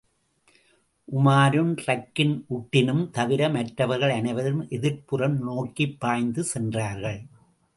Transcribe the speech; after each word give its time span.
உமாரும் 1.07 1.75
ரக்கின் 1.85 2.33
உட்டினும் 2.49 3.03
தவிர 3.09 3.49
மற்றவர்கள் 3.49 4.09
அனைவரும் 4.09 4.63
எதிர்ப்புறம் 4.69 5.37
நோக்கிப்பாய்ந்து 5.41 6.43
சென்றார்கள். 6.53 7.21